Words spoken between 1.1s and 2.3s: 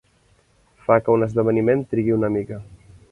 un esdeveniment trigui